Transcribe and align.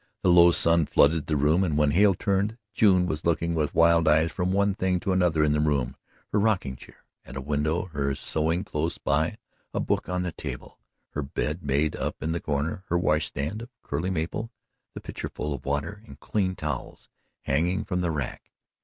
The 0.23 0.29
low 0.31 0.49
sun 0.49 0.87
flooded 0.87 1.27
the 1.27 1.35
room 1.37 1.63
and 1.63 1.77
when 1.77 1.91
Hale 1.91 2.15
turned, 2.15 2.57
June 2.73 3.05
was 3.05 3.23
looking 3.23 3.53
with 3.53 3.75
wild 3.75 4.07
eyes 4.07 4.31
from 4.31 4.51
one 4.51 4.73
thing 4.73 4.99
to 5.01 5.11
another 5.11 5.43
in 5.43 5.51
the 5.51 5.59
room 5.59 5.95
her 6.31 6.39
rocking 6.39 6.75
chair 6.75 7.05
at 7.23 7.35
a 7.35 7.39
window, 7.39 7.85
her 7.85 8.15
sewing 8.15 8.63
close 8.63 8.97
by, 8.97 9.37
a 9.75 9.79
book 9.79 10.09
on 10.09 10.23
the 10.23 10.31
table, 10.31 10.79
her 11.09 11.21
bed 11.21 11.61
made 11.61 11.95
up 11.95 12.15
in 12.23 12.31
the 12.31 12.41
corner, 12.41 12.83
her 12.87 12.97
washstand 12.97 13.61
of 13.61 13.69
curly 13.83 14.09
maple 14.09 14.49
the 14.95 15.01
pitcher 15.01 15.29
full 15.29 15.53
of 15.53 15.65
water 15.65 16.01
and 16.07 16.19
clean 16.19 16.55
towels 16.55 17.07
hanging 17.43 17.85
from 17.85 18.01
the 18.01 18.09
rack. 18.09 18.51